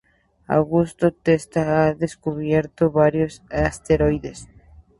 [0.47, 4.47] Augusto Testa ha descubierto varios asteroides.